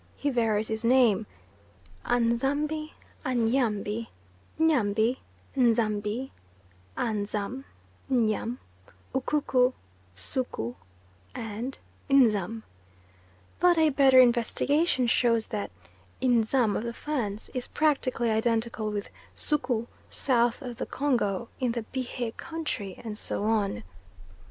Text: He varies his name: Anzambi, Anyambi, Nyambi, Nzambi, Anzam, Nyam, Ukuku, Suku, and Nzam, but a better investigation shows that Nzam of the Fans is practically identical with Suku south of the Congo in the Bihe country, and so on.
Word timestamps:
He 0.15 0.31
varies 0.31 0.67
his 0.69 0.83
name: 0.83 1.27
Anzambi, 2.07 2.93
Anyambi, 3.23 4.07
Nyambi, 4.59 5.17
Nzambi, 5.55 6.31
Anzam, 6.97 7.65
Nyam, 8.09 8.57
Ukuku, 9.13 9.73
Suku, 10.17 10.73
and 11.35 11.77
Nzam, 12.09 12.63
but 13.59 13.77
a 13.77 13.89
better 13.89 14.19
investigation 14.19 15.05
shows 15.05 15.45
that 15.49 15.69
Nzam 16.19 16.75
of 16.75 16.83
the 16.83 16.93
Fans 16.93 17.51
is 17.53 17.67
practically 17.67 18.31
identical 18.31 18.91
with 18.91 19.11
Suku 19.35 19.85
south 20.09 20.63
of 20.63 20.77
the 20.77 20.87
Congo 20.87 21.47
in 21.59 21.73
the 21.73 21.83
Bihe 21.93 22.35
country, 22.37 22.99
and 23.03 23.15
so 23.19 23.43
on. 23.43 23.83